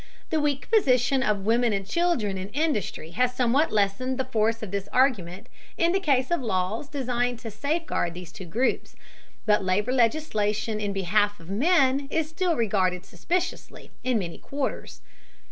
The 0.31 0.39
weak 0.39 0.67
position 0.71 1.21
of 1.21 1.45
women 1.45 1.73
and 1.73 1.85
children 1.85 2.35
in 2.35 2.49
industry 2.53 3.11
has 3.11 3.35
somewhat 3.35 3.71
lessened 3.71 4.17
the 4.17 4.25
force 4.25 4.63
of 4.63 4.71
this 4.71 4.89
argument 4.91 5.47
in 5.77 5.91
the 5.91 5.99
case 5.99 6.31
of 6.31 6.41
laws 6.41 6.89
designed 6.89 7.37
to 7.41 7.51
safeguard 7.51 8.15
these 8.15 8.31
two 8.31 8.45
groups, 8.45 8.95
but 9.45 9.63
labor 9.63 9.91
legislation 9.91 10.79
in 10.81 10.91
behalf 10.91 11.39
of 11.39 11.51
men 11.51 12.07
is 12.09 12.27
still 12.27 12.55
regarded 12.55 13.05
suspiciously 13.05 13.91
in 14.03 14.17
many 14.17 14.39
quarters. 14.39 15.01